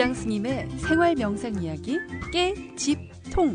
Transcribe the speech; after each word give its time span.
지장 0.00 0.14
스님의 0.14 0.70
생활 0.78 1.14
명상 1.14 1.62
이야기 1.62 1.98
깨집통. 2.32 3.54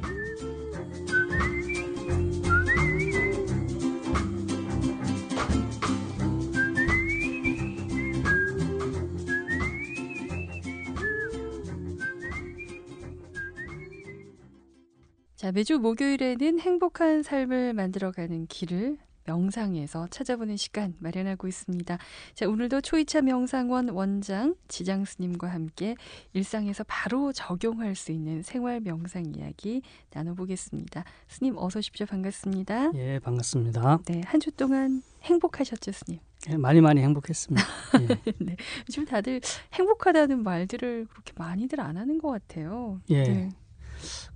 자, 15.35 15.51
매주 15.51 15.79
목요일에는 15.79 16.59
행복한 16.59 17.23
삶을 17.23 17.73
만들어가는 17.73 18.45
길을 18.45 18.99
명상에서 19.25 20.07
찾아보는 20.07 20.55
시간 20.57 20.95
마련하고 20.99 21.47
있습니다. 21.47 21.97
자, 22.33 22.47
오늘도 22.47 22.81
초이차 22.81 23.21
명상원 23.21 23.89
원장 23.89 24.55
지장 24.67 25.03
스님과 25.05 25.47
함께 25.47 25.95
일상에서 26.33 26.83
바로 26.87 27.33
적용할 27.33 27.95
수 27.95 28.11
있는 28.11 28.41
생활 28.43 28.79
명상 28.79 29.33
이야기 29.35 29.81
나눠보겠습니다. 30.13 31.03
스님 31.27 31.55
어서 31.57 31.79
오십시오. 31.79 32.05
반갑습니다. 32.05 32.91
예, 32.95 33.19
반갑습니다. 33.19 33.99
네, 34.05 34.21
한 34.25 34.39
주 34.39 34.51
동안 34.51 35.01
행복하셨죠, 35.23 35.91
스님? 35.91 36.19
예, 36.51 36.57
많이 36.57 36.79
많이 36.81 37.01
행복했습니다. 37.01 37.65
예. 38.27 38.33
네, 38.39 38.55
요즘 38.87 39.05
다들 39.05 39.41
행복하다는 39.73 40.43
말들을 40.43 41.07
그렇게 41.09 41.33
많이들 41.35 41.81
안 41.81 41.97
하는 41.97 42.19
것 42.19 42.29
같아요. 42.29 43.01
예. 43.09 43.23
네. 43.23 43.49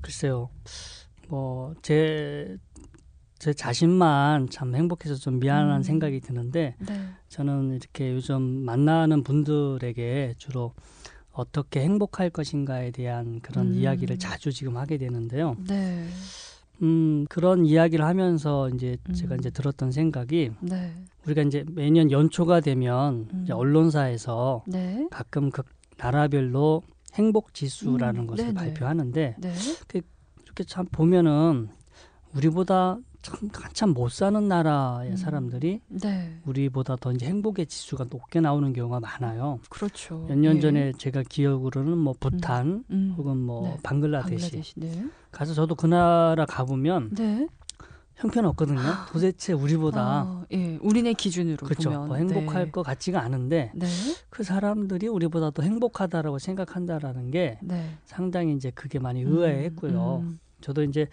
글쎄요. 0.01 0.49
뭐, 1.27 1.75
제, 1.83 2.57
제 3.39 3.53
자신만 3.53 4.49
참 4.49 4.75
행복해서 4.75 5.15
좀 5.15 5.39
미안한 5.39 5.77
음. 5.77 5.83
생각이 5.83 6.19
드는데, 6.19 6.75
네. 6.77 7.09
저는 7.29 7.71
이렇게 7.73 8.13
요즘 8.13 8.41
만나는 8.41 9.23
분들에게 9.23 10.35
주로 10.37 10.73
어떻게 11.31 11.79
행복할 11.79 12.29
것인가에 12.29 12.91
대한 12.91 13.39
그런 13.39 13.67
음. 13.67 13.73
이야기를 13.75 14.19
자주 14.19 14.51
지금 14.51 14.75
하게 14.75 14.97
되는데요. 14.97 15.55
네. 15.67 16.05
음, 16.81 17.25
그런 17.29 17.65
이야기를 17.65 18.03
하면서 18.03 18.69
이제 18.69 18.97
음. 19.07 19.13
제가 19.13 19.35
이제 19.35 19.49
들었던 19.49 19.91
생각이 19.91 20.51
네. 20.59 20.93
우리가 21.25 21.41
이제 21.43 21.63
매년 21.71 22.11
연초가 22.11 22.59
되면 22.59 23.29
음. 23.33 23.41
이제 23.43 23.53
언론사에서 23.53 24.63
네. 24.67 25.07
가끔 25.11 25.49
그 25.49 25.63
나라별로 25.97 26.83
행복 27.13 27.53
지수라는 27.53 28.21
음, 28.21 28.27
것을 28.27 28.45
네네. 28.45 28.53
발표하는데 28.53 29.35
네. 29.37 29.53
이렇게 30.43 30.63
참 30.65 30.85
보면은 30.91 31.69
우리보다 32.33 32.97
참 33.21 33.49
한참 33.53 33.89
못 33.89 34.11
사는 34.11 34.47
나라의 34.47 35.11
음. 35.11 35.15
사람들이 35.17 35.81
네. 35.87 36.39
우리보다 36.45 36.95
더 36.95 37.11
이제 37.11 37.25
행복의 37.25 37.65
지수가 37.65 38.05
높게 38.09 38.39
나오는 38.39 38.71
경우가 38.71 38.99
많아요. 38.99 39.59
그렇죠. 39.69 40.25
몇년 40.29 40.57
예. 40.57 40.59
전에 40.61 40.91
제가 40.97 41.23
기억으로는 41.27 41.97
뭐 41.97 42.13
부탄 42.19 42.85
음. 42.89 43.13
혹은 43.17 43.37
뭐 43.37 43.63
네. 43.69 43.77
방글라데시 43.83 44.51
방글라데시. 44.51 44.73
네. 44.77 45.05
가서 45.31 45.53
저도 45.53 45.75
그 45.75 45.85
나라 45.85 46.45
가보면 46.45 47.15
네. 47.15 47.47
형편없거든요. 48.15 48.79
도대체 49.11 49.53
우리보다 49.53 50.01
아, 50.01 50.45
예. 50.51 50.77
우리네 50.81 51.13
기준으로 51.13 51.65
그렇죠. 51.65 51.89
보면 51.89 52.07
뭐 52.07 52.17
행복할 52.17 52.65
네. 52.65 52.71
것 52.71 52.83
같지가 52.83 53.21
않은데 53.21 53.71
네. 53.73 53.87
그 54.29 54.43
사람들이 54.43 55.07
우리보다 55.07 55.51
더 55.51 55.61
행복하다라고 55.61 56.39
생각한다라는 56.39 57.31
게 57.31 57.59
네. 57.61 57.97
상당히 58.05 58.53
이제 58.55 58.71
그게 58.71 58.99
많이 58.99 59.21
의아했고요. 59.21 60.23
음, 60.23 60.39
저도 60.61 60.83
이제 60.83 61.07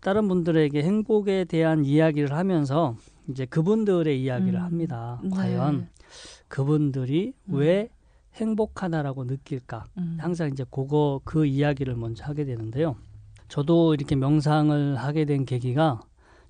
다른 0.00 0.28
분들에게 0.28 0.82
행복에 0.82 1.44
대한 1.44 1.84
이야기를 1.84 2.32
하면서 2.32 2.96
이제 3.28 3.46
그분들의 3.46 4.20
이야기를 4.22 4.58
음. 4.58 4.64
합니다. 4.64 5.20
네. 5.22 5.30
과연 5.30 5.88
그분들이 6.48 7.34
음. 7.46 7.54
왜 7.54 7.88
행복하다라고 8.34 9.24
느낄까? 9.24 9.84
음. 9.98 10.16
항상 10.20 10.50
이제 10.50 10.64
그거 10.70 11.20
그 11.24 11.46
이야기를 11.46 11.94
먼저 11.96 12.24
하게 12.24 12.44
되는데요. 12.44 12.96
저도 13.48 13.94
이렇게 13.94 14.16
명상을 14.16 14.96
하게 14.96 15.24
된 15.24 15.44
계기가 15.44 16.00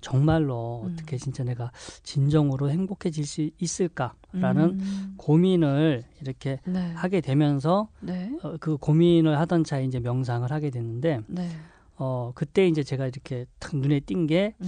정말로 0.01 0.83
음. 0.85 0.93
어떻게 0.93 1.17
진짜 1.17 1.43
내가 1.43 1.71
진정으로 2.03 2.69
행복해질 2.69 3.25
수 3.25 3.49
있을까라는 3.59 4.79
음. 4.79 5.13
고민을 5.17 6.03
이렇게 6.21 6.59
네. 6.65 6.91
하게 6.93 7.21
되면서 7.21 7.89
네. 8.01 8.31
어, 8.43 8.55
그 8.59 8.77
고민을 8.77 9.39
하던 9.39 9.63
차에 9.63 9.83
이제 9.85 9.99
명상을 9.99 10.49
하게 10.51 10.69
됐는데 10.69 11.21
네. 11.27 11.49
어 11.97 12.31
그때 12.35 12.67
이제 12.67 12.83
제가 12.83 13.05
이렇게 13.07 13.45
탁 13.59 13.75
눈에 13.75 13.99
띈게 14.01 14.55
음. 14.59 14.67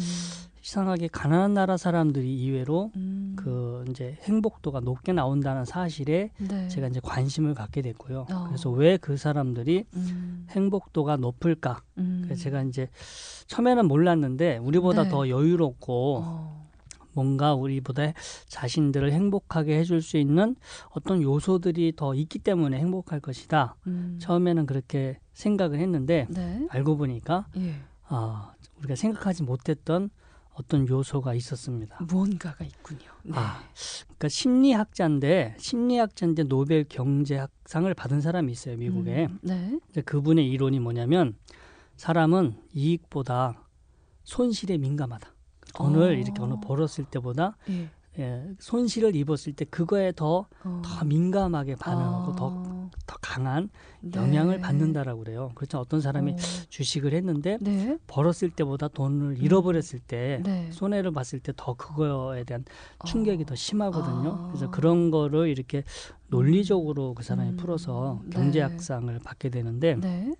이상하게 0.63 1.07
가난한 1.07 1.53
나라 1.53 1.77
사람들이 1.77 2.33
이외로 2.41 2.91
음. 2.97 3.35
그 3.37 3.85
이제 3.89 4.17
행복도가 4.23 4.81
높게 4.81 5.13
나온다는 5.13 5.63
사실에 5.63 6.31
네. 6.37 6.67
제가 6.67 6.87
이제 6.87 6.99
관심을 7.01 7.53
갖게 7.53 7.81
됐고요. 7.81 8.25
어. 8.29 8.45
그래서 8.47 8.69
왜 8.69 8.97
그 8.97 9.15
사람들이 9.15 9.85
음. 9.95 10.45
행복도가 10.49 11.15
높을까? 11.17 11.81
음. 11.97 12.21
그래서 12.25 12.43
제가 12.43 12.63
이제 12.63 12.89
처음에는 13.47 13.87
몰랐는데 13.87 14.57
우리보다 14.57 15.03
네. 15.03 15.09
더 15.09 15.29
여유롭고 15.29 16.17
어. 16.21 16.66
뭔가 17.17 17.55
우리보다 17.55 18.13
자신들을 18.47 19.11
행복하게 19.11 19.79
해줄 19.79 20.03
수 20.03 20.17
있는 20.17 20.55
어떤 20.91 21.23
요소들이 21.23 21.93
더 21.95 22.13
있기 22.13 22.37
때문에 22.37 22.77
행복할 22.77 23.19
것이다. 23.19 23.75
음. 23.87 24.19
처음에는 24.21 24.67
그렇게 24.67 25.19
생각을 25.33 25.79
했는데 25.79 26.27
네. 26.29 26.67
알고 26.69 26.97
보니까 26.97 27.47
예. 27.57 27.73
아, 28.07 28.53
우리가 28.77 28.95
생각하지 28.95 29.43
못했던 29.43 30.11
어떤 30.53 30.87
요소가 30.87 31.33
있었습니다. 31.33 31.97
무언가가 32.07 32.63
있군요. 32.63 33.09
네. 33.23 33.33
아, 33.35 33.63
그러니까 34.05 34.29
심리학자인데 34.29 35.55
심리학자인데 35.57 36.43
노벨 36.43 36.83
경제학상을 36.83 37.91
받은 37.95 38.21
사람이 38.21 38.51
있어요 38.51 38.77
미국에. 38.77 39.25
음. 39.25 39.39
네. 39.41 39.79
이제 39.89 40.01
그분의 40.01 40.47
이론이 40.51 40.79
뭐냐면 40.79 41.35
사람은 41.95 42.61
이익보다 42.75 43.63
손실에 44.23 44.77
민감하다. 44.77 45.36
돈을 45.77 46.01
어. 46.09 46.11
이렇게 46.11 46.41
어느 46.41 46.55
벌었을 46.61 47.05
때보다 47.05 47.55
예. 47.69 47.89
예, 48.19 48.43
손실을 48.57 49.15
입었을 49.15 49.53
때 49.53 49.63
그거에 49.65 50.11
더, 50.15 50.47
어. 50.63 50.81
더 50.83 51.05
민감하게 51.05 51.75
반응하고 51.75 52.35
더, 52.35 52.49
아. 52.65 52.89
더 53.05 53.15
강한 53.21 53.69
네. 54.01 54.19
영향을 54.19 54.59
받는다라고 54.59 55.23
그래요. 55.23 55.51
그렇죠. 55.53 55.77
어떤 55.77 56.01
사람이 56.01 56.31
어. 56.31 56.35
주식을 56.69 57.13
했는데 57.13 57.59
네. 57.61 57.95
벌었을 58.07 58.49
때보다 58.49 58.87
돈을 58.87 59.37
잃어버렸을 59.37 59.99
때 59.99 60.41
네. 60.43 60.67
손해를 60.71 61.11
봤을 61.11 61.39
때 61.39 61.53
더 61.55 61.75
그거에 61.75 62.43
대한 62.43 62.65
충격이 63.05 63.43
어. 63.43 63.45
더 63.45 63.53
심하거든요. 63.55 64.31
아. 64.31 64.47
그래서 64.47 64.71
그런 64.71 65.11
거를 65.11 65.47
이렇게 65.49 65.83
논리적으로 66.29 67.13
그 67.13 67.21
사람이 67.23 67.51
음. 67.51 67.57
풀어서 67.57 68.21
네. 68.23 68.29
경제학상을 68.31 69.19
받게 69.23 69.49
되는데 69.49 69.95
네. 69.95 70.33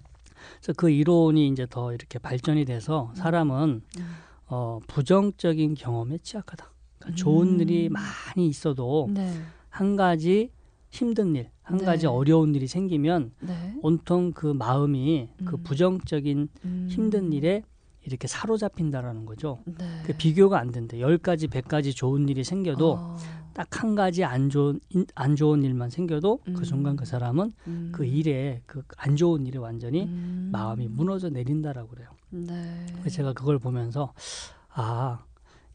그래서 0.61 0.73
그 0.75 0.89
이론이 0.89 1.47
이제 1.49 1.67
더 1.69 1.93
이렇게 1.93 2.17
발전이 2.17 2.65
돼서 2.65 3.11
사람은 3.15 3.81
음. 3.99 4.15
어, 4.47 4.79
부정적인 4.87 5.75
경험에 5.75 6.17
취약하다. 6.19 6.71
그러니까 6.99 7.15
좋은 7.17 7.47
음. 7.55 7.59
일이 7.61 7.89
많이 7.89 8.47
있어도 8.47 9.09
네. 9.13 9.31
한 9.69 9.95
가지 9.95 10.51
힘든 10.89 11.35
일, 11.35 11.49
한 11.61 11.77
네. 11.77 11.85
가지 11.85 12.07
어려운 12.07 12.55
일이 12.55 12.65
생기면 12.67 13.31
네. 13.41 13.75
온통 13.81 14.31
그 14.31 14.47
마음이 14.47 15.29
그 15.45 15.55
음. 15.55 15.63
부정적인 15.63 16.49
음. 16.65 16.87
힘든 16.89 17.33
일에 17.33 17.61
이렇게 18.03 18.25
사로잡힌다라는 18.27 19.25
거죠. 19.25 19.59
네. 19.65 19.85
그 20.05 20.13
비교가 20.17 20.59
안 20.59 20.71
된대. 20.71 20.99
열 21.01 21.17
가지, 21.17 21.47
백 21.47 21.67
가지 21.67 21.93
좋은 21.93 22.29
일이 22.29 22.43
생겨도 22.45 22.93
어. 22.93 23.17
딱한 23.53 23.95
가지 23.95 24.23
안 24.23 24.49
좋은 24.49 24.79
인- 24.89 25.05
안 25.13 25.35
좋은 25.35 25.61
일만 25.63 25.89
생겨도 25.89 26.39
음. 26.47 26.53
그 26.53 26.63
순간 26.63 26.95
그 26.95 27.03
사람은 27.05 27.51
음. 27.67 27.89
그 27.93 28.05
일에 28.05 28.61
그 28.65 28.81
안 28.95 29.17
좋은 29.17 29.45
일에 29.45 29.59
완전히 29.59 30.03
음. 30.03 30.49
마음이 30.53 30.87
무너져 30.87 31.29
내린다라고 31.29 31.89
그래요. 31.89 32.07
네. 32.29 32.85
제가 33.09 33.33
그걸 33.33 33.59
보면서 33.59 34.13
아, 34.73 35.23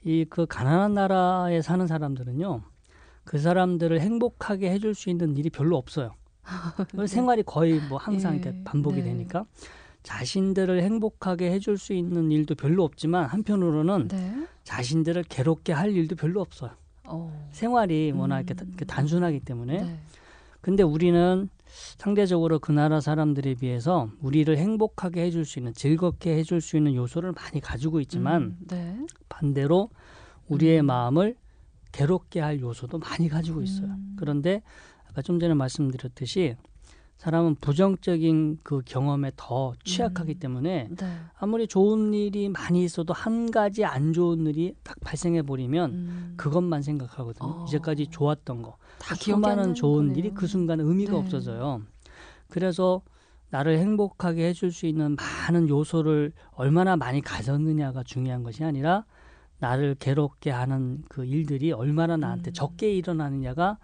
이 0.04 0.24
그 0.28 0.46
가난한 0.46 0.94
나라에 0.94 1.62
사는 1.62 1.86
사람들은요. 1.86 2.62
그 3.24 3.38
사람들을 3.38 4.00
행복하게 4.00 4.70
해줄 4.70 4.94
수 4.94 5.10
있는 5.10 5.36
일이 5.36 5.48
별로 5.50 5.76
없어요. 5.76 6.14
그 6.90 7.06
생활이 7.06 7.42
거의 7.44 7.80
뭐 7.88 7.98
항상 7.98 8.34
예, 8.34 8.38
이렇게 8.40 8.64
반복이 8.64 8.96
네. 8.96 9.04
되니까 9.04 9.44
자신들을 10.02 10.82
행복하게 10.82 11.52
해줄 11.52 11.78
수 11.78 11.92
있는 11.92 12.32
일도 12.32 12.56
별로 12.56 12.82
없지만 12.82 13.26
한편으로는 13.26 14.08
네. 14.08 14.46
자신들을 14.64 15.22
괴롭게 15.28 15.72
할 15.72 15.92
일도 15.92 16.16
별로 16.16 16.40
없어요. 16.40 16.72
어. 17.04 17.48
생활이 17.52 18.10
워낙 18.10 18.38
이렇게, 18.40 18.54
음. 18.54 18.56
다- 18.56 18.64
이렇게 18.66 18.84
단순하기 18.84 19.40
때문에. 19.40 19.82
네. 19.84 19.98
근데 20.60 20.82
우리는 20.82 21.48
상대적으로 21.98 22.58
그 22.58 22.72
나라 22.72 23.00
사람들에 23.00 23.54
비해서 23.54 24.10
우리를 24.20 24.56
행복하게 24.56 25.22
해줄 25.22 25.44
수 25.44 25.58
있는 25.58 25.72
즐겁게 25.72 26.36
해줄 26.36 26.60
수 26.60 26.76
있는 26.76 26.94
요소를 26.94 27.32
많이 27.32 27.60
가지고 27.60 28.00
있지만 28.00 28.42
음. 28.42 28.58
네. 28.68 28.98
반대로 29.28 29.90
우리의 30.48 30.80
음. 30.80 30.86
마음을 30.86 31.36
괴롭게 31.92 32.40
할 32.40 32.60
요소도 32.60 32.98
많이 32.98 33.28
가지고 33.28 33.62
있어요. 33.62 33.88
음. 33.88 34.16
그런데 34.18 34.62
아까 35.08 35.22
좀 35.22 35.38
전에 35.38 35.54
말씀드렸듯이 35.54 36.56
사람은 37.22 37.54
부정적인 37.60 38.58
그 38.64 38.82
경험에 38.84 39.30
더 39.36 39.74
취약하기 39.84 40.32
음. 40.32 40.38
때문에 40.40 40.88
네. 40.90 41.06
아무리 41.38 41.68
좋은 41.68 42.12
일이 42.12 42.48
많이 42.48 42.82
있어도 42.82 43.12
한 43.12 43.52
가지 43.52 43.84
안 43.84 44.12
좋은 44.12 44.44
일이 44.46 44.74
딱 44.82 44.98
발생해 45.04 45.42
버리면 45.42 45.90
음. 45.92 46.34
그것만 46.36 46.82
생각하거든요. 46.82 47.48
어. 47.48 47.64
이제까지 47.68 48.08
좋았던 48.08 48.62
거, 48.62 48.76
다 48.98 49.14
수많은 49.14 49.74
좋은 49.74 50.08
거네요. 50.08 50.18
일이 50.18 50.34
그 50.34 50.48
순간 50.48 50.80
의미가 50.80 51.12
네. 51.12 51.18
없어져요. 51.18 51.82
그래서 52.48 53.02
나를 53.50 53.78
행복하게 53.78 54.48
해줄 54.48 54.72
수 54.72 54.86
있는 54.86 55.14
많은 55.14 55.68
요소를 55.68 56.32
얼마나 56.50 56.96
많이 56.96 57.20
가졌느냐가 57.20 58.02
중요한 58.02 58.42
것이 58.42 58.64
아니라 58.64 59.04
나를 59.60 59.94
괴롭게 59.94 60.50
하는 60.50 61.04
그 61.08 61.24
일들이 61.24 61.70
얼마나 61.70 62.16
나한테 62.16 62.50
음. 62.50 62.52
적게 62.52 62.92
일어나느냐가 62.92 63.78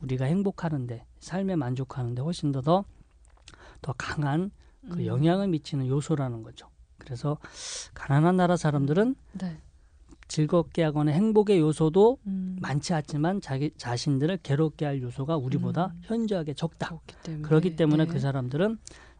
우리가 0.00 0.26
행복하는데 0.26 1.04
삶에 1.24 1.56
만족하는데 1.56 2.22
훨씬 2.22 2.52
더더 2.52 2.84
더 3.82 3.94
강한 3.98 4.50
그 4.90 5.00
음. 5.00 5.06
영향을 5.06 5.48
미치는 5.48 5.86
요소라는 5.88 6.42
거죠. 6.42 6.68
그래서 6.98 7.38
가난한 7.94 8.36
나라 8.36 8.56
사람들은 8.56 9.14
네. 9.32 9.58
즐겁게 10.26 10.82
하거나 10.82 11.12
행복의 11.12 11.58
요소도 11.60 12.18
음. 12.26 12.56
많지 12.60 12.94
않지만 12.94 13.40
자기 13.40 13.70
자신들을 13.76 14.38
괴롭게 14.42 14.86
할 14.86 15.02
요소가 15.02 15.36
우리보다 15.36 15.86
음. 15.86 16.00
현저하게 16.02 16.54
적다. 16.54 16.88
그렇기 16.88 17.14
때문에 17.22 17.42
그렇기 17.42 17.76
때문에 17.76 18.04
네. 18.06 18.10
그 18.10 18.18
사람들은 18.18 18.78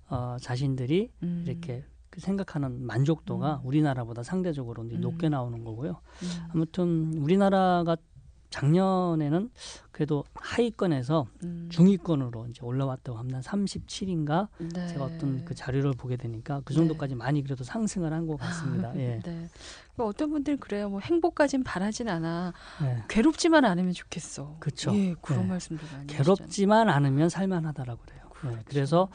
어, 0.09 0.37
자신들이 0.41 1.11
음. 1.23 1.45
이렇게 1.47 1.85
그 2.11 2.21
생각하는 2.21 2.87
만족도가 2.87 3.61
음. 3.63 3.67
우리나라보다 3.67 4.23
상대적으로 4.23 4.83
음. 4.83 5.01
높게 5.01 5.29
나오는 5.29 5.65
거고요. 5.65 5.91
음. 6.23 6.29
아무튼 6.53 7.13
우리나라가 7.19 7.97
작년에는 8.55 9.51
그래도 9.91 10.25
하위권에서 10.35 11.27
음. 11.45 11.69
중위권으로 11.71 12.47
이제 12.49 12.61
올라왔다고 12.63 13.19
합니다. 13.19 13.41
37인가 13.41 14.49
네. 14.59 14.87
제가 14.89 15.05
어떤 15.05 15.45
그 15.45 15.55
자료를 15.55 15.93
보게 15.93 16.17
되니까 16.17 16.61
그 16.65 16.73
정도까지 16.75 17.15
많이 17.17 17.43
그래도 17.43 17.65
상승을 17.65 18.13
한 18.13 18.25
것 18.25 18.39
같습니다. 18.39 18.97
예. 18.97 19.21
네. 19.23 19.49
그 19.97 20.03
어떤 20.05 20.31
분들은 20.31 20.59
그래요. 20.59 20.89
뭐 20.89 21.01
행복까진 21.01 21.63
바라진 21.63 22.09
않아. 22.09 22.53
네. 22.81 23.03
괴롭지만 23.09 23.65
않으면 23.67 23.93
좋겠어. 23.93 24.57
그쵸. 24.61 24.95
예, 24.95 25.15
그런 25.21 25.43
네. 25.43 25.49
말씀도 25.49 25.85
많이 25.93 26.07
괴롭지만 26.07 26.89
않으면 26.89 27.29
살만하다라고 27.29 28.01
그래요. 28.07 28.24
네, 28.51 28.59
그래서. 28.65 29.09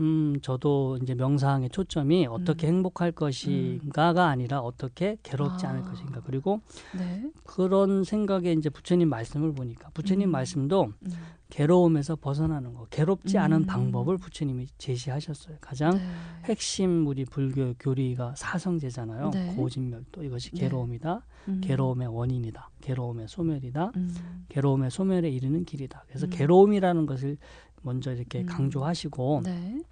음 0.00 0.34
저도 0.42 0.98
이제 1.02 1.14
명상의 1.14 1.70
초점이 1.70 2.26
어떻게 2.26 2.66
음. 2.66 2.74
행복할 2.74 3.12
것인가가 3.12 4.26
아니라 4.26 4.58
어떻게 4.58 5.16
괴롭지 5.22 5.66
않을 5.66 5.82
아. 5.82 5.84
것인가 5.84 6.20
그리고 6.26 6.60
네. 6.98 7.04
네. 7.22 7.30
그런 7.44 8.02
생각에 8.02 8.52
이제 8.52 8.70
부처님 8.70 9.08
말씀을 9.08 9.52
보니까 9.52 9.90
부처님 9.94 10.30
음. 10.30 10.32
말씀도 10.32 10.92
음. 11.00 11.12
괴로움에서 11.50 12.16
벗어나는 12.16 12.74
거 12.74 12.86
괴롭지 12.86 13.38
않은 13.38 13.58
음. 13.58 13.66
방법을 13.66 14.18
부처님이 14.18 14.66
제시하셨어요. 14.78 15.58
가장 15.60 15.96
네. 15.96 16.04
핵심 16.46 17.06
우리 17.06 17.24
불교 17.24 17.74
교리가 17.78 18.34
사성제잖아요. 18.36 19.30
네. 19.30 19.54
고진멸도 19.54 20.24
이것이 20.24 20.50
네. 20.50 20.62
괴로움이다. 20.62 21.24
음. 21.48 21.60
괴로움의 21.62 22.08
원인이다. 22.08 22.70
괴로움의 22.80 23.28
소멸이다. 23.28 23.92
음. 23.94 24.44
괴로움의 24.48 24.90
소멸에 24.90 25.28
이르는 25.28 25.64
길이다. 25.64 26.02
그래서 26.08 26.26
음. 26.26 26.30
괴로움이라는 26.30 27.06
것을 27.06 27.36
먼저 27.84 28.12
이렇게 28.12 28.40
음. 28.40 28.46
강조하시고 28.46 29.42
네. 29.44 29.82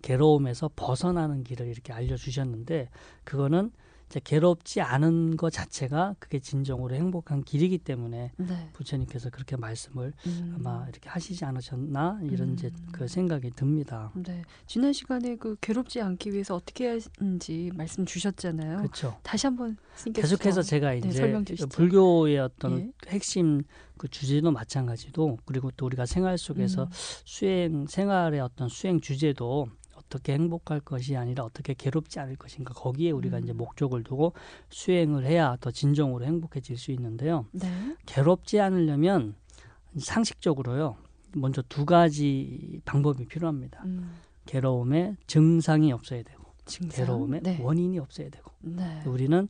괴로움에서 0.00 0.70
벗어나는 0.74 1.44
길을 1.44 1.66
이렇게 1.66 1.92
알려주셨는데 1.92 2.88
그거는 3.24 3.70
괴롭지 4.20 4.80
않은 4.80 5.36
것 5.36 5.50
자체가 5.52 6.14
그게 6.18 6.38
진정으로 6.38 6.94
행복한 6.94 7.42
길이기 7.42 7.78
때문에 7.78 8.32
네. 8.36 8.70
부처님께서 8.72 9.30
그렇게 9.30 9.56
말씀을 9.56 10.12
음. 10.26 10.54
아마 10.58 10.86
이렇게 10.88 11.08
하시지 11.08 11.44
않으셨나 11.44 12.20
이런 12.24 12.50
음. 12.50 12.54
이제 12.54 12.70
그 12.92 13.08
생각이 13.08 13.50
듭니다. 13.50 14.12
네. 14.14 14.42
지난 14.66 14.92
시간에 14.92 15.36
그 15.36 15.56
괴롭지 15.60 16.00
않기 16.00 16.32
위해서 16.32 16.54
어떻게 16.54 16.98
하는지 17.18 17.70
말씀 17.74 18.04
주셨잖아요. 18.04 18.78
그렇죠. 18.78 19.16
다시 19.22 19.46
한번 19.46 19.76
계속해서 20.14 20.62
더- 20.62 20.66
제가 20.66 20.90
네, 20.92 20.98
이제 20.98 21.10
설명 21.12 21.44
주시죠. 21.44 21.68
불교의 21.68 22.38
어떤 22.38 22.78
예. 22.78 22.90
핵심 23.08 23.62
그 23.96 24.08
주제도 24.08 24.50
마찬가지도 24.50 25.38
그리고 25.44 25.70
또 25.76 25.86
우리가 25.86 26.06
생활 26.06 26.36
속에서 26.38 26.84
음. 26.84 26.88
수행 27.24 27.86
생활의 27.86 28.40
어떤 28.40 28.68
수행 28.68 29.00
주제도 29.00 29.68
어떻게 30.12 30.34
행복할 30.34 30.80
것이 30.80 31.16
아니라 31.16 31.44
어떻게 31.44 31.72
괴롭지 31.72 32.20
않을 32.20 32.36
것인가 32.36 32.74
거기에 32.74 33.10
우리가 33.10 33.38
음. 33.38 33.44
이제 33.44 33.52
목적을 33.54 34.04
두고 34.04 34.34
수행을 34.68 35.24
해야 35.24 35.56
더 35.56 35.70
진정으로 35.70 36.24
행복해질 36.26 36.76
수 36.76 36.92
있는데요. 36.92 37.46
네. 37.52 37.68
괴롭지 38.04 38.60
않으려면 38.60 39.34
상식적으로요. 39.98 40.96
먼저 41.34 41.62
두 41.62 41.86
가지 41.86 42.80
방법이 42.84 43.24
필요합니다. 43.24 43.82
음. 43.86 44.12
괴로움의 44.44 45.16
증상이 45.26 45.92
없어야 45.92 46.22
되고 46.22 46.42
증상? 46.66 47.06
괴로움의 47.06 47.40
네. 47.42 47.60
원인이 47.62 47.98
없어야 47.98 48.28
되고 48.28 48.50
네. 48.60 49.02
우리는 49.06 49.48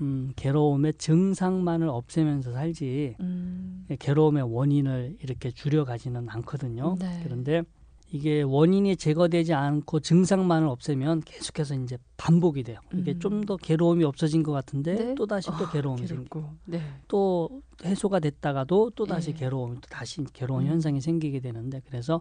음, 0.00 0.32
괴로움의 0.34 0.94
증상만을 0.94 1.88
없애면서 1.88 2.52
살지 2.52 3.16
음. 3.20 3.86
괴로움의 4.00 4.42
원인을 4.42 5.18
이렇게 5.20 5.52
줄여가지는 5.52 6.28
않거든요. 6.28 6.96
네. 6.98 7.20
그런데 7.22 7.62
이게 8.10 8.42
원인이 8.42 8.96
제거되지 8.96 9.54
않고 9.54 10.00
증상만을 10.00 10.68
없애면 10.68 11.22
계속해서 11.22 11.74
이제 11.74 11.98
반복이 12.16 12.62
돼요. 12.62 12.78
이게 12.92 13.12
음. 13.12 13.18
좀더 13.18 13.56
괴로움이 13.56 14.04
없어진 14.04 14.42
것 14.42 14.52
같은데 14.52 14.94
네. 14.94 15.14
또 15.16 15.26
다시 15.26 15.48
또 15.48 15.66
아, 15.66 15.70
괴로움이 15.70 16.06
생기고 16.06 16.40
괴롭고. 16.40 16.56
네. 16.66 16.80
또 17.08 17.62
해소가 17.84 18.20
됐다가도 18.20 18.92
또 18.94 19.04
다시 19.04 19.30
예. 19.30 19.34
괴로움, 19.34 19.74
또 19.76 19.88
다시 19.88 20.22
괴로운 20.32 20.64
음. 20.64 20.68
현상이 20.68 21.00
생기게 21.00 21.40
되는데 21.40 21.80
그래서 21.86 22.20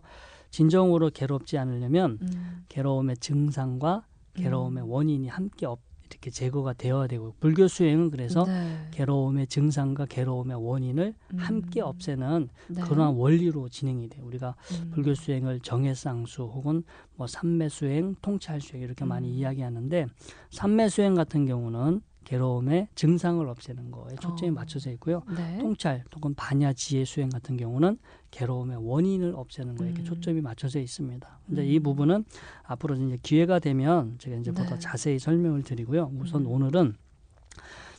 진정으로 0.50 1.12
괴롭지 1.12 1.58
않으려면 1.58 2.18
음. 2.22 2.66
괴로움의 2.70 3.18
증상과 3.18 4.06
괴로움의 4.36 4.84
음. 4.84 4.90
원인이 4.90 5.28
함께 5.28 5.66
없, 5.66 5.80
이렇게 6.14 6.30
제거가 6.30 6.74
되어야 6.74 7.08
되고 7.08 7.34
불교 7.40 7.68
수행은 7.68 8.12
그래서 8.12 8.46
네. 8.46 8.88
괴로움의 8.92 9.48
증상과 9.48 10.06
괴로움의 10.06 10.58
원인을 10.66 11.14
음. 11.34 11.38
함께 11.38 11.82
없애는 11.82 12.50
네. 12.70 12.82
그러한 12.82 13.16
원리로 13.16 13.70
진행이 13.70 14.10
돼요. 14.10 14.24
우리가 14.26 14.56
음. 14.72 14.92
불교 14.92 15.14
수행을 15.16 15.60
정해쌍수 15.62 16.44
혹은 16.44 16.84
뭐 17.16 17.28
삼매 17.28 17.70
수행, 17.70 18.16
통찰 18.22 18.62
수행 18.62 18.84
이렇게 18.84 19.06
많이 19.06 19.28
음. 19.28 19.34
이야기하는데 19.34 20.08
삼매 20.52 20.90
수행 20.90 21.16
같은 21.16 21.46
경우는 21.46 22.02
괴로움의 22.24 22.88
증상을 22.96 23.48
없애는 23.48 23.92
거에 23.92 24.16
초점이 24.16 24.52
어. 24.52 24.54
맞춰져 24.54 24.92
있고요. 24.92 25.24
네. 25.36 25.58
통찰 25.60 26.04
혹은 26.16 26.34
반야 26.36 26.74
지혜 26.74 27.06
수행 27.06 27.30
같은 27.30 27.58
경우는 27.58 27.98
괴로움의 28.32 28.78
원인을 28.82 29.34
없애는 29.36 29.76
거에 29.76 29.90
음. 29.90 30.04
초점이 30.04 30.42
맞춰져 30.42 30.80
있습니다. 30.80 31.40
근데 31.46 31.62
음. 31.64 31.68
이 31.68 31.80
부분은 31.80 32.26
앞으로 32.64 32.96
이제 32.96 33.18
기회가 33.22 33.60
되면 33.60 34.16
제가 34.20 34.38
이제 34.38 34.52
네. 34.52 34.64
보다 34.64 34.78
자세히 34.80 35.20
설명을 35.20 35.64
드리고요. 35.64 36.12
우선 36.20 36.42
음. 36.42 36.52
오늘은 36.52 36.96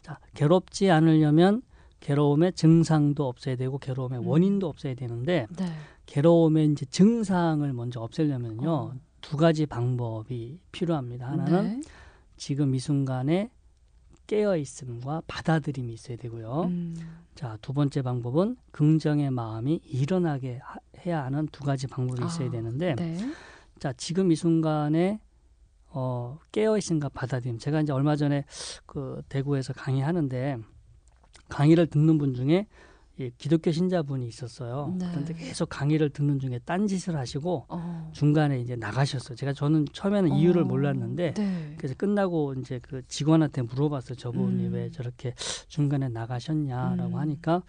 자, 0.03 0.19
괴롭지 0.35 0.91
않으려면 0.91 1.63
괴로움의 2.01 2.53
증상도 2.53 3.27
없애야 3.27 3.57
되고 3.57 3.79
괴로움의 3.79 4.21
음. 4.21 4.27
원인도 4.27 4.69
없애야 4.69 4.95
되는데 4.95 5.47
네. 5.57 5.67
괴로움의 6.07 6.73
이제 6.73 6.85
증상을 6.87 7.73
먼저 7.73 8.01
없애려면요. 8.01 8.71
어. 8.71 8.95
두 9.23 9.39
가지 9.39 9.65
방법이 9.65 10.61
필요합니다. 10.71 11.27
하나는 11.31 11.81
네. 11.81 11.87
지금 12.37 12.75
이 12.75 12.79
순간에 12.79 13.51
깨어 14.35 14.57
있음과 14.57 15.23
받아들임이 15.29 15.93
있어야 15.93 16.17
되고요. 16.17 16.63
음. 16.65 16.97
자, 17.37 17.57
두 17.63 17.73
번째 17.73 18.03
방법은 18.03 18.57
긍정의 18.73 19.31
마음이 19.31 19.81
일어나게 19.85 20.59
하- 20.63 20.79
해야 21.07 21.25
하는 21.25 21.47
두 21.53 21.63
가지 21.63 21.87
방법이 21.87 22.25
있어야 22.27 22.49
아, 22.49 22.51
되는데, 22.51 22.95
네. 22.97 23.17
자, 23.79 23.93
지금 23.93 24.33
이 24.33 24.37
순간에 24.37 25.21
어, 25.97 26.41
깨어 26.51 26.77
있음과 26.79 27.11
받아들임. 27.11 27.59
제가 27.59 27.81
이제 27.83 27.93
얼마 27.93 28.17
전에 28.17 28.45
그 28.87 29.23
대구에서 29.29 29.73
강의하는데 29.73 30.59
강의를 31.49 31.87
듣는 31.87 32.19
분 32.19 32.35
중에 32.35 32.67
이 33.17 33.31
기독교 33.39 33.71
신자분이 33.71 34.27
있었어요. 34.27 34.93
네. 34.99 35.07
그런데 35.11 35.35
계속 35.35 35.69
강의를 35.69 36.11
듣는 36.11 36.41
중에 36.41 36.59
딴짓을 36.65 37.17
하시고 37.17 37.67
어. 37.69 38.11
중간에 38.13 38.61
이제 38.61 38.75
나가셨어요. 38.75 39.37
제가 39.37 39.53
저는 39.53 39.87
처음에는 39.93 40.35
이유를 40.35 40.63
어. 40.63 40.65
몰랐는데 40.65 41.35
네. 41.35 41.75
그래서 41.77 41.95
끝나고 41.95 42.55
이제 42.55 42.81
그 42.83 43.07
직원한테 43.07 43.63
물어봤어요. 43.63 44.17
저분이 44.17 44.67
음. 44.67 44.73
왜 44.73 44.91
저렇게 44.91 45.33
중간에 45.69 46.09
나가셨냐라고 46.09 47.15
음. 47.15 47.21
하니까 47.21 47.63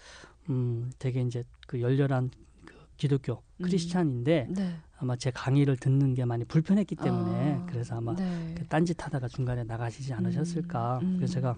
음 0.50 0.90
되게 0.98 1.22
이제 1.22 1.44
그 1.68 1.80
열렬한 1.80 2.32
그 2.66 2.76
기독교 2.98 3.44
음. 3.58 3.66
크리스찬인데 3.66 4.48
네. 4.50 4.76
아마 4.98 5.16
제 5.16 5.30
강의를 5.30 5.78
듣는 5.78 6.16
게 6.16 6.26
많이 6.26 6.44
불편했기 6.44 6.96
때문에 6.96 7.54
아, 7.54 7.66
그래서 7.70 7.98
아마 7.98 8.16
네. 8.16 8.56
그 8.58 8.66
딴짓하다가 8.66 9.28
중간에 9.28 9.64
나가시지 9.64 10.12
않으셨을까. 10.12 11.02
음. 11.04 11.18
그래서 11.18 11.34
제가 11.34 11.56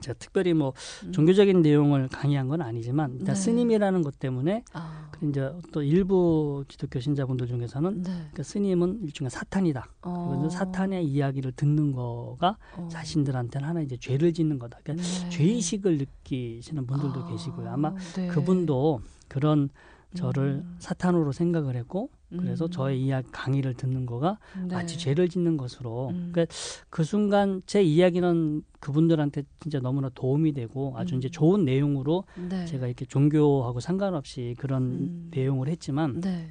제가 0.00 0.18
특별히 0.18 0.54
뭐 0.54 0.72
음. 1.04 1.12
종교적인 1.12 1.62
내용을 1.62 2.08
강의한 2.08 2.48
건 2.48 2.62
아니지만 2.62 3.12
일단 3.12 3.34
네. 3.34 3.40
스님이라는 3.40 4.02
것 4.02 4.18
때문에 4.18 4.64
아. 4.72 5.08
그 5.12 5.28
이제 5.28 5.52
또 5.72 5.82
일부 5.82 6.64
기독교 6.68 7.00
신자분들 7.00 7.46
중에서는 7.46 8.02
네. 8.02 8.12
그 8.34 8.42
스님은 8.42 9.00
일종의 9.04 9.30
사탄이다. 9.30 9.88
어. 10.02 10.36
그래서 10.38 10.56
사탄의 10.56 11.06
이야기를 11.06 11.52
듣는 11.52 11.92
거가 11.92 12.56
어. 12.76 12.88
자신들한테는 12.90 13.66
하나 13.66 13.80
이제 13.80 13.96
죄를 13.96 14.32
짓는 14.32 14.58
거다. 14.58 14.78
그러니까 14.82 15.06
네. 15.06 15.28
죄의식을 15.30 15.98
느끼시는 15.98 16.86
분들도 16.86 17.24
아, 17.24 17.30
계시고요. 17.30 17.70
아마 17.70 17.94
네. 18.14 18.28
그분도 18.28 19.00
그런 19.28 19.68
저를 20.14 20.62
음. 20.64 20.76
사탄으로 20.78 21.32
생각을 21.32 21.76
했고 21.76 22.10
그래서 22.30 22.66
음. 22.66 22.70
저의 22.70 23.02
이야기 23.02 23.30
강의를 23.30 23.74
듣는 23.74 24.04
거가 24.04 24.38
네. 24.66 24.74
마치 24.74 24.98
죄를 24.98 25.28
짓는 25.28 25.56
것으로 25.56 26.10
음. 26.10 26.30
그러니까 26.32 26.54
그 26.90 27.02
순간 27.02 27.62
제 27.64 27.82
이야기는 27.82 28.62
그분들한테 28.80 29.44
진짜 29.60 29.80
너무나 29.80 30.10
도움이 30.10 30.52
되고 30.52 30.92
아주 30.96 31.14
음. 31.14 31.18
이제 31.18 31.28
좋은 31.30 31.64
내용으로 31.64 32.24
네. 32.48 32.66
제가 32.66 32.86
이렇게 32.86 33.06
종교하고 33.06 33.80
상관없이 33.80 34.54
그런 34.58 34.82
음. 34.82 35.30
내용을 35.30 35.68
했지만 35.68 36.20
네. 36.20 36.48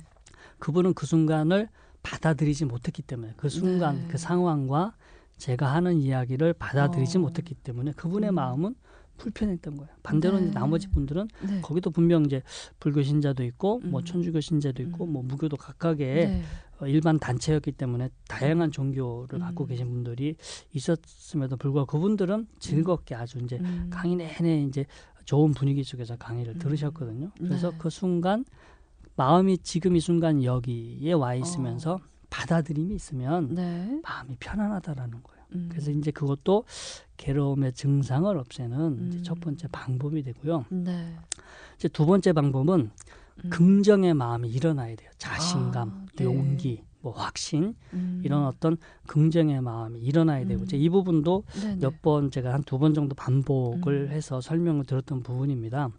그분은 0.57 0.95
그 0.95 1.05
순간을 1.05 1.69
받아들이지 2.01 2.65
못했기 2.65 3.03
때문에 3.03 3.33
그 3.37 3.49
순간 3.49 3.97
네. 3.97 4.07
그 4.07 4.17
상황과 4.17 4.95
제가 5.37 5.71
하는 5.71 5.97
이야기를 5.97 6.53
받아들이지 6.53 7.19
어. 7.19 7.21
못했기 7.21 7.53
때문에 7.53 7.91
그분의 7.91 8.31
음. 8.31 8.35
마음은 8.35 8.75
불편했던 9.17 9.77
거예요. 9.77 9.91
반대로 10.03 10.39
네. 10.39 10.51
나머지 10.51 10.87
분들은 10.89 11.27
네. 11.47 11.61
거기도 11.61 11.91
분명 11.91 12.25
이제 12.25 12.41
불교 12.79 13.01
신자도 13.01 13.43
있고 13.43 13.79
뭐 13.83 14.01
음. 14.01 14.05
천주교 14.05 14.39
신자도 14.39 14.81
있고 14.83 15.05
음. 15.05 15.13
뭐 15.13 15.23
무교도 15.23 15.57
각각의 15.57 16.27
네. 16.27 16.41
어, 16.79 16.87
일반 16.87 17.19
단체였기 17.19 17.71
때문에 17.73 18.09
다양한 18.27 18.71
종교를 18.71 19.39
갖고 19.39 19.65
음. 19.65 19.67
계신 19.67 19.89
분들이 19.89 20.35
있었음에도 20.73 21.57
불구하고 21.57 21.91
그분들은 21.91 22.47
즐겁게 22.59 23.15
아주 23.15 23.39
이제 23.39 23.57
음. 23.57 23.89
강의 23.91 24.15
내내 24.15 24.61
이제 24.61 24.85
좋은 25.25 25.51
분위기 25.51 25.83
속에서 25.83 26.15
강의를 26.15 26.53
음. 26.53 26.59
들으셨거든요. 26.59 27.31
그래서 27.37 27.71
네. 27.71 27.77
그 27.77 27.89
순간 27.89 28.45
마음이 29.15 29.57
지금 29.59 29.95
이 29.95 29.99
순간 29.99 30.43
여기에 30.43 31.13
와 31.13 31.33
있으면서 31.33 31.95
어. 31.95 32.01
받아들임이 32.29 32.95
있으면 32.95 33.53
네. 33.53 33.99
마음이 34.03 34.35
편안하다라는 34.39 35.23
거예요. 35.23 35.36
음. 35.53 35.67
그래서 35.71 35.91
이제 35.91 36.11
그것도 36.11 36.65
괴로움의 37.17 37.73
증상을 37.73 38.35
없애는 38.37 38.77
음. 38.79 39.19
첫 39.23 39.39
번째 39.39 39.67
방법이 39.71 40.23
되고요. 40.23 40.65
네. 40.69 41.15
이제 41.75 41.87
두 41.87 42.05
번째 42.05 42.33
방법은 42.33 42.91
음. 43.45 43.49
긍정의 43.49 44.13
마음이 44.13 44.49
일어나야 44.49 44.95
돼요. 44.95 45.09
자신감, 45.17 45.89
아, 45.89 46.05
네. 46.15 46.23
용기, 46.25 46.83
뭐 47.01 47.11
확신 47.13 47.75
음. 47.93 48.21
이런 48.25 48.45
어떤 48.45 48.77
긍정의 49.05 49.61
마음이 49.61 49.99
일어나야 49.99 50.45
되고 50.45 50.61
음. 50.61 50.65
이제 50.65 50.75
이 50.77 50.89
부분도 50.89 51.43
네네. 51.61 51.75
몇번 51.77 52.31
제가 52.31 52.53
한 52.53 52.63
두 52.63 52.79
번 52.79 52.93
정도 52.95 53.13
반복을 53.15 54.07
음. 54.07 54.09
해서 54.09 54.41
설명을 54.41 54.85
드렸던 54.85 55.21
부분입니다. 55.21 55.89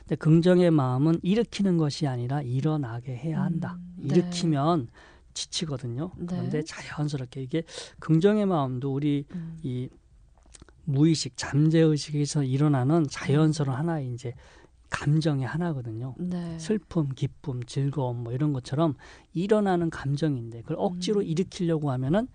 근데 0.00 0.16
긍정의 0.16 0.70
마음은 0.70 1.20
일으키는 1.22 1.76
것이 1.76 2.06
아니라 2.06 2.40
일어나게 2.42 3.14
해야 3.16 3.42
한다. 3.42 3.76
음. 3.98 4.08
네. 4.08 4.14
일으키면 4.16 4.88
지치거든요. 5.36 6.10
네. 6.16 6.26
그런데 6.26 6.62
자연스럽게 6.62 7.42
이게 7.42 7.62
긍정의 8.00 8.46
마음도 8.46 8.92
우리 8.92 9.24
음. 9.32 9.60
이 9.62 9.88
무의식 10.84 11.36
잠재 11.36 11.80
의식에서 11.80 12.42
일어나는 12.42 13.06
자연스러운 13.08 13.78
하나의 13.78 14.12
이제 14.12 14.32
감정의 14.88 15.46
하나거든요. 15.46 16.14
네. 16.18 16.58
슬픔, 16.58 17.08
기쁨, 17.10 17.62
즐거움 17.64 18.22
뭐 18.24 18.32
이런 18.32 18.52
것처럼 18.52 18.94
일어나는 19.34 19.90
감정인데 19.90 20.62
그걸 20.62 20.76
억지로 20.80 21.20
음. 21.20 21.26
일으키려고 21.26 21.90
하면은 21.90 22.28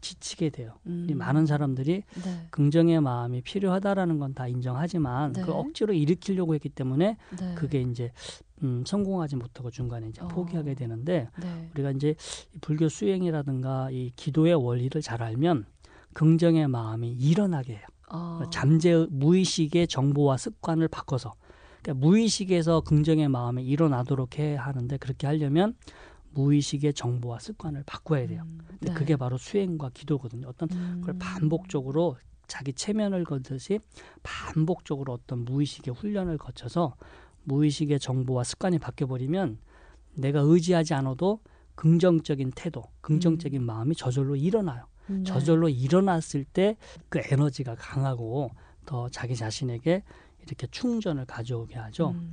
지치게 0.00 0.50
돼요. 0.50 0.74
음. 0.86 1.06
이 1.10 1.14
많은 1.14 1.46
사람들이 1.46 2.04
네. 2.22 2.46
긍정의 2.50 3.00
마음이 3.00 3.42
필요하다라는 3.42 4.18
건 4.18 4.34
다 4.34 4.46
인정하지만 4.46 5.32
네. 5.32 5.40
그걸 5.40 5.56
억지로 5.56 5.92
일으키려고 5.92 6.54
했기 6.54 6.68
때문에 6.68 7.16
네. 7.38 7.54
그게 7.56 7.80
이제 7.80 8.12
음, 8.62 8.84
성공하지 8.86 9.36
못하고 9.36 9.70
중간에 9.70 10.08
이제 10.08 10.20
어. 10.22 10.28
포기하게 10.28 10.74
되는데 10.74 11.28
네. 11.40 11.70
우리가 11.74 11.92
이제 11.92 12.14
이 12.54 12.58
불교 12.60 12.88
수행이라든가 12.88 13.90
이 13.90 14.12
기도의 14.16 14.54
원리를 14.54 15.00
잘 15.02 15.22
알면 15.22 15.66
긍정의 16.12 16.68
마음이 16.68 17.12
일어나게 17.12 17.74
해요. 17.74 17.86
어. 18.12 18.42
잠재 18.50 19.06
무의식의 19.10 19.88
정보와 19.88 20.36
습관을 20.36 20.88
바꿔서 20.88 21.34
그러니까 21.82 22.06
무의식에서 22.06 22.82
긍정의 22.82 23.28
마음이 23.28 23.64
일어나도록 23.64 24.38
해야 24.38 24.62
하는데 24.62 24.96
그렇게 24.98 25.26
하려면 25.26 25.74
무의식의 26.32 26.94
정보와 26.94 27.38
습관을 27.38 27.82
바꿔야 27.86 28.26
돼요. 28.26 28.42
음. 28.44 28.58
근데 28.66 28.88
네. 28.88 28.94
그게 28.94 29.16
바로 29.16 29.38
수행과 29.38 29.90
기도거든요. 29.94 30.48
어떤 30.48 30.68
그걸 31.00 31.14
음. 31.14 31.18
반복적으로 31.18 32.16
자기 32.46 32.72
체면을 32.72 33.24
거듯이 33.24 33.78
반복적으로 34.22 35.12
어떤 35.12 35.44
무의식의 35.44 35.94
훈련을 35.94 36.36
거쳐서 36.36 36.96
무의식의 37.44 38.00
정보와 38.00 38.44
습관이 38.44 38.78
바뀌어 38.78 39.06
버리면 39.06 39.58
내가 40.14 40.40
의지하지 40.40 40.94
않아도 40.94 41.40
긍정적인 41.74 42.52
태도, 42.54 42.82
긍정적인 43.00 43.62
마음이 43.62 43.94
저절로 43.94 44.36
일어나요. 44.36 44.84
네. 45.06 45.22
저절로 45.24 45.68
일어났을 45.68 46.44
때 46.44 46.76
그 47.08 47.20
에너지가 47.30 47.74
강하고 47.76 48.50
더 48.86 49.08
자기 49.08 49.34
자신에게 49.34 50.02
이렇게 50.46 50.66
충전을 50.70 51.24
가져오게 51.26 51.76
하죠. 51.76 52.10
음. 52.10 52.32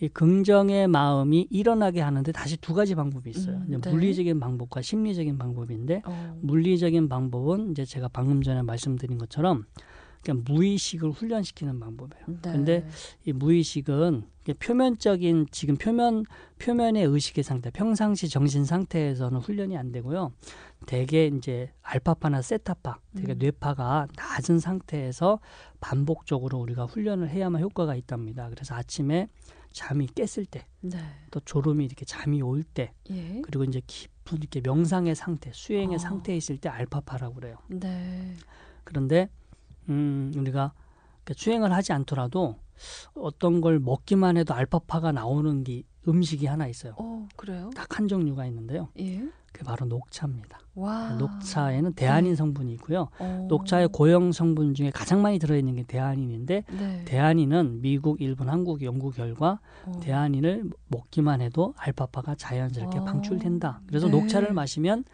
이 0.00 0.08
긍정의 0.08 0.88
마음이 0.88 1.46
일어나게 1.50 2.00
하는데 2.00 2.30
다시 2.32 2.56
두 2.56 2.74
가지 2.74 2.94
방법이 2.94 3.30
있어요. 3.30 3.56
음, 3.68 3.80
네. 3.80 3.90
물리적인 3.90 4.40
방법과 4.40 4.82
심리적인 4.82 5.38
방법인데 5.38 6.02
어. 6.04 6.38
물리적인 6.42 7.08
방법은 7.08 7.70
이제 7.70 7.84
제가 7.84 8.08
방금 8.08 8.42
전에 8.42 8.62
말씀드린 8.62 9.18
것처럼 9.18 9.66
그냥 10.22 10.42
무의식을 10.46 11.10
훈련시키는 11.10 11.78
방법이에요. 11.78 12.24
네. 12.26 12.52
근데 12.52 12.88
이 13.24 13.32
무의식은 13.32 14.24
표면적인 14.52 15.46
지금 15.50 15.76
표면 15.76 16.24
표면의 16.58 17.04
의식의 17.04 17.42
상태, 17.42 17.70
평상시 17.70 18.28
정신 18.28 18.64
상태에서는 18.64 19.40
훈련이 19.40 19.76
안 19.76 19.90
되고요. 19.90 20.32
대개 20.86 21.26
이제 21.26 21.72
알파파나 21.82 22.42
세타파, 22.42 22.98
되게 23.16 23.32
음. 23.32 23.38
뇌파가 23.38 24.08
낮은 24.16 24.58
상태에서 24.58 25.40
반복적으로 25.80 26.58
우리가 26.58 26.84
훈련을 26.84 27.30
해야만 27.30 27.62
효과가 27.62 27.94
있답니다. 27.94 28.48
그래서 28.50 28.74
아침에 28.74 29.28
잠이 29.72 30.06
깼을 30.06 30.46
때, 30.46 30.66
네. 30.80 30.98
또 31.30 31.40
졸음이 31.40 31.84
이렇게 31.84 32.04
잠이 32.04 32.42
올 32.42 32.62
때, 32.62 32.92
예. 33.10 33.40
그리고 33.42 33.64
이제 33.64 33.80
깊은 33.86 34.38
이렇게 34.38 34.60
명상의 34.60 35.14
상태, 35.14 35.50
수행의 35.52 35.96
어. 35.96 35.98
상태에 35.98 36.36
있을 36.36 36.58
때 36.58 36.68
알파파라고 36.68 37.34
그래요. 37.34 37.56
네. 37.68 38.34
그런데 38.84 39.28
음, 39.88 40.32
우리가 40.36 40.72
수행을 41.34 41.72
하지 41.72 41.92
않더라도 41.92 42.58
어떤 43.14 43.60
걸 43.60 43.78
먹기만 43.78 44.36
해도 44.36 44.54
알파파가 44.54 45.12
나오는 45.12 45.64
게 45.64 45.82
음식이 46.06 46.46
하나 46.46 46.66
있어요. 46.66 46.94
어, 46.98 47.26
그래요? 47.36 47.70
딱 47.74 47.98
한 47.98 48.08
종류가 48.08 48.44
있는데요. 48.46 48.88
예. 48.98 49.22
그게 49.52 49.64
바로 49.64 49.86
녹차입니다. 49.86 50.58
와. 50.74 51.10
녹차에는 51.12 51.92
대안인 51.92 52.34
성분이 52.34 52.72
있고요. 52.74 53.08
어. 53.20 53.46
녹차의 53.48 53.88
고형 53.92 54.32
성분 54.32 54.74
중에 54.74 54.90
가장 54.90 55.22
많이 55.22 55.38
들어있는 55.38 55.76
게 55.76 55.82
대안인인데 55.84 56.64
네. 56.76 57.04
대안인은 57.04 57.80
미국, 57.80 58.20
일본, 58.20 58.48
한국 58.48 58.82
연구 58.82 59.12
결과 59.12 59.60
어. 59.86 59.92
대안인을 60.02 60.64
먹기만 60.88 61.40
해도 61.40 61.72
알파파가 61.76 62.34
자연스럽게 62.34 62.98
어. 62.98 63.04
방출된다. 63.04 63.80
그래서 63.86 64.08
네. 64.08 64.18
녹차를 64.18 64.52
마시면 64.52 65.04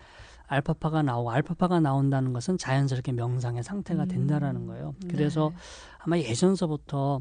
알파파가 0.51 1.03
나오고 1.03 1.31
알파파가 1.31 1.79
나온다는 1.79 2.33
것은 2.33 2.59
자연스럽게 2.59 3.13
명상의 3.13 3.63
상태가 3.63 4.03
음. 4.03 4.09
된다라는 4.09 4.67
거예요. 4.67 4.95
그래서 5.09 5.51
네. 5.55 5.57
아마 5.99 6.19
예전서부터 6.19 7.21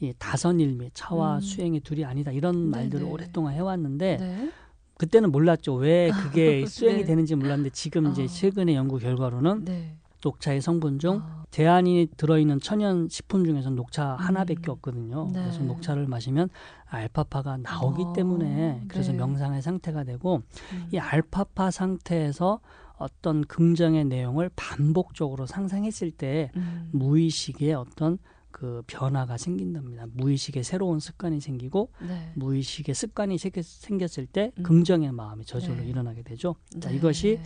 이 0.00 0.12
다선일미 0.18 0.90
차와 0.92 1.36
음. 1.36 1.40
수행이 1.40 1.80
둘이 1.80 2.04
아니다 2.04 2.30
이런 2.30 2.70
네, 2.70 2.78
말들을 2.78 3.06
네. 3.06 3.10
오랫동안 3.10 3.54
해왔는데 3.54 4.16
네. 4.18 4.52
그때는 4.98 5.32
몰랐죠. 5.32 5.74
왜 5.76 6.10
그게 6.10 6.66
수행이 6.68 6.98
네. 7.00 7.04
되는지 7.04 7.36
몰랐는데 7.36 7.70
지금 7.70 8.10
이제 8.10 8.24
어. 8.24 8.26
최근의 8.26 8.74
연구 8.74 8.98
결과로는 8.98 9.64
네. 9.64 9.96
녹차의 10.28 10.60
성분 10.60 10.98
중 10.98 11.20
아. 11.22 11.44
대안이 11.50 12.08
들어있는 12.16 12.60
천연 12.60 13.08
식품 13.08 13.44
중에서는 13.44 13.74
녹차 13.76 14.14
음. 14.14 14.16
하나밖에 14.18 14.70
없거든요. 14.70 15.30
네. 15.32 15.40
그래서 15.40 15.62
녹차를 15.62 16.06
마시면 16.06 16.50
알파파가 16.86 17.58
나오기 17.58 18.02
어, 18.02 18.12
때문에 18.12 18.82
그래서 18.88 19.12
네. 19.12 19.18
명상의 19.18 19.62
상태가 19.62 20.04
되고 20.04 20.42
음. 20.72 20.88
이 20.92 20.98
알파파 20.98 21.70
상태에서 21.70 22.60
어떤 22.96 23.44
긍정의 23.44 24.04
내용을 24.04 24.50
반복적으로 24.56 25.46
상상했을 25.46 26.10
때 26.10 26.50
음. 26.56 26.90
무의식의 26.92 27.74
어떤 27.74 28.18
그 28.58 28.82
변화가 28.88 29.36
생긴답니다. 29.36 30.06
무의식의 30.14 30.64
새로운 30.64 30.98
습관이 30.98 31.40
생기고 31.40 31.92
네. 32.00 32.32
무의식의 32.34 32.92
습관이 32.92 33.36
생겼- 33.36 33.62
생겼을 33.62 34.26
때 34.26 34.50
음. 34.58 34.62
긍정의 34.64 35.12
마음이 35.12 35.44
저절로 35.44 35.76
네. 35.82 35.86
일어나게 35.86 36.22
되죠. 36.22 36.56
자, 36.80 36.90
네. 36.90 36.96
이것이 36.96 37.38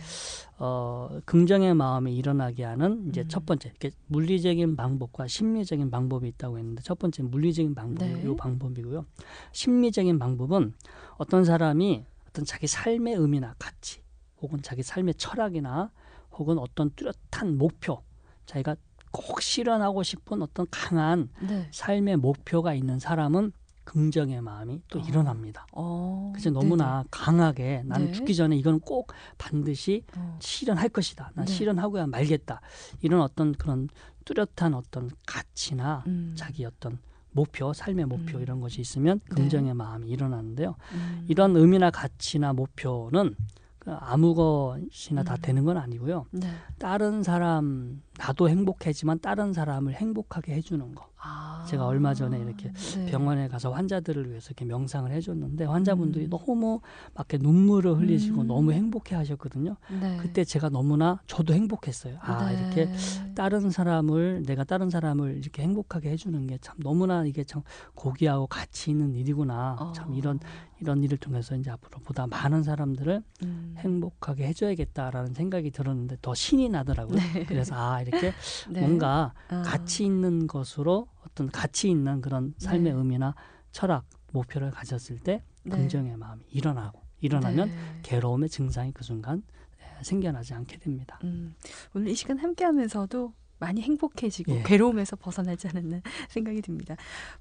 어, 0.57 1.19
긍정의 1.25 1.75
마음이 1.75 2.15
일어나게 2.15 2.63
하는 2.63 3.09
이제 3.09 3.21
음. 3.21 3.27
첫 3.27 3.45
번째 3.45 3.69
이렇게 3.69 3.91
물리적인 4.07 4.75
방법과 4.75 5.27
심리적인 5.27 5.91
방법이 5.91 6.27
있다고 6.29 6.57
했는데 6.57 6.81
첫 6.81 6.97
번째 6.97 7.21
물리적인 7.21 7.75
방법이 7.75 8.11
네. 8.11 8.25
요 8.25 8.35
방법이고요. 8.35 9.05
심리적인 9.51 10.17
방법은 10.17 10.73
어떤 11.17 11.45
사람이 11.45 12.05
어떤 12.29 12.43
자기 12.43 12.65
삶의 12.65 13.13
의미나 13.13 13.53
가치 13.59 14.01
혹은 14.41 14.63
자기 14.63 14.81
삶의 14.81 15.13
철학이나 15.15 15.91
혹은 16.31 16.57
어떤 16.57 16.89
뚜렷한 16.95 17.59
목표 17.59 18.01
자기가 18.47 18.75
꼭 19.13 19.41
실현하고 19.41 20.03
싶은 20.03 20.41
어떤 20.41 20.65
강한 20.69 21.29
네. 21.39 21.67
삶의 21.71 22.17
목표가 22.17 22.73
있는 22.73 22.99
사람은 22.99 23.53
긍정의 23.83 24.41
마음이 24.41 24.81
또 24.89 24.99
어. 24.99 25.03
일어납니다. 25.03 25.67
어. 25.71 26.31
그래서 26.33 26.49
너무나 26.49 27.03
강하게 27.11 27.83
나는 27.85 28.07
네. 28.07 28.11
죽기 28.11 28.35
전에 28.35 28.57
이건 28.57 28.79
꼭 28.79 29.11
반드시 29.37 30.03
네네. 30.11 30.25
어. 30.25 30.39
실현할 30.41 30.89
것이다. 30.89 31.31
난 31.35 31.45
네. 31.45 31.53
실현하고야 31.53 32.07
말겠다. 32.07 32.61
이런 33.01 33.21
어떤 33.21 33.53
그런 33.53 33.87
뚜렷한 34.25 34.73
어떤 34.73 35.11
가치나 35.27 36.03
음. 36.07 36.33
자기 36.35 36.65
어떤 36.65 36.97
목표, 37.31 37.71
삶의 37.71 38.05
목표 38.05 38.37
음. 38.37 38.41
이런 38.41 38.61
것이 38.61 38.81
있으면 38.81 39.19
네. 39.29 39.35
긍정의 39.35 39.75
마음이 39.75 40.07
일어나는데요. 40.07 40.75
음. 40.93 41.25
이런 41.27 41.55
의미나 41.55 41.91
가치나 41.91 42.53
목표는 42.53 43.35
그 43.35 43.62
아무 43.85 44.33
것이나 44.35 45.23
다 45.23 45.35
음. 45.35 45.37
되는 45.41 45.65
건 45.65 45.77
아니고요. 45.77 46.25
네. 46.31 46.47
다른 46.79 47.23
사람의 47.23 47.97
나도 48.17 48.49
행복해지만 48.49 49.19
다른 49.19 49.53
사람을 49.53 49.93
행복하게 49.93 50.53
해주는 50.55 50.95
거. 50.95 51.09
아. 51.17 51.52
제가 51.65 51.85
얼마 51.85 52.13
전에 52.13 52.39
이렇게 52.39 52.71
네. 52.95 53.05
병원에 53.05 53.47
가서 53.47 53.71
환자들을 53.71 54.29
위해서 54.29 54.47
이렇게 54.47 54.65
명상을 54.65 55.11
해줬는데 55.11 55.65
환자분들이 55.65 56.25
음. 56.25 56.29
너무 56.29 56.81
막 57.13 57.27
이렇게 57.29 57.37
눈물을 57.45 57.97
흘리시고 57.97 58.41
음. 58.41 58.47
너무 58.47 58.71
행복해 58.71 59.15
하셨거든요. 59.15 59.75
네. 60.01 60.17
그때 60.17 60.43
제가 60.43 60.69
너무나 60.69 61.21
저도 61.27 61.53
행복했어요. 61.53 62.17
아, 62.21 62.49
네. 62.51 62.57
이렇게 62.59 62.89
다른 63.35 63.69
사람을 63.69 64.43
내가 64.45 64.63
다른 64.63 64.89
사람을 64.89 65.37
이렇게 65.37 65.61
행복하게 65.61 66.09
해주는 66.11 66.47
게 66.47 66.53
참 66.63 66.75
너무나 66.79 67.25
이게 67.25 67.43
참 67.43 67.61
고귀하고 67.95 68.47
가치 68.47 68.91
있는 68.91 69.13
일이구나. 69.15 69.75
어. 69.79 69.91
참 69.91 70.13
이런 70.13 70.39
이런 70.79 71.03
일을 71.03 71.17
통해서 71.17 71.55
이제 71.55 71.69
앞으로 71.71 71.99
보다 71.99 72.25
많은 72.27 72.63
사람들을 72.63 73.21
음. 73.43 73.75
행복하게 73.77 74.47
해줘야겠다라는 74.47 75.33
생각이 75.33 75.71
들었는데 75.71 76.17
더 76.21 76.33
신이 76.33 76.69
나더라고요. 76.69 77.17
네. 77.17 77.45
그래서 77.45 77.75
아 77.75 78.01
이렇게 78.01 78.31
네. 78.69 78.81
뭔가 78.81 79.33
아. 79.49 79.61
가치 79.63 80.05
있는 80.05 80.47
것으로 80.47 81.07
어떤 81.33 81.49
가치 81.49 81.89
있는 81.89 82.21
그런 82.21 82.53
삶의 82.59 82.93
네. 82.93 82.97
의미나 82.97 83.35
철학 83.71 84.05
목표를 84.31 84.71
가졌을 84.71 85.19
때 85.19 85.43
네. 85.63 85.75
긍정의 85.75 86.15
마음이 86.17 86.43
일어나고 86.49 87.01
일어나면 87.21 87.69
네. 87.69 87.75
괴로움의 88.03 88.49
증상이 88.49 88.91
그 88.91 89.03
순간 89.03 89.43
에, 89.79 90.03
생겨나지 90.03 90.53
않게 90.53 90.77
됩니다. 90.77 91.19
음, 91.23 91.55
오늘 91.93 92.09
이 92.09 92.15
시간 92.15 92.37
함께하면서도 92.37 93.33
많이 93.59 93.81
행복해지고 93.81 94.51
예. 94.51 94.63
괴로움에서 94.63 95.15
벗어나지 95.15 95.69
않았나 95.69 96.01
생각이 96.29 96.61
듭니다. 96.61 96.95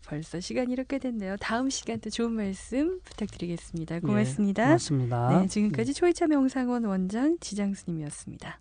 벌써 0.07 0.39
시간이 0.39 0.73
이렇게 0.73 0.99
됐네요. 0.99 1.37
다음 1.41 1.69
시간 1.69 1.99
또 2.01 2.11
좋은 2.11 2.33
말씀 2.33 3.01
부탁드리겠습니다. 3.03 4.01
고맙습니다. 4.01 4.63
예, 4.63 4.67
고맙습니다. 4.67 5.41
네, 5.41 5.49
지금까지 5.49 5.95
초이차 5.95 6.29
명상원 6.29 6.85
원장 6.85 7.37
지장스님이었습니다. 7.41 8.61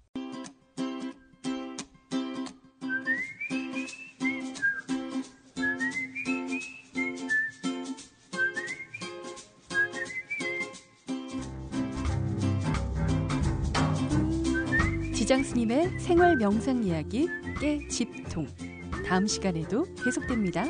지장스님의 15.31 15.97
생활 15.97 16.35
명상 16.35 16.83
이야기 16.83 17.29
깨집통 17.61 18.47
다음 19.07 19.27
시간에도 19.27 19.85
계속됩니다. 20.03 20.65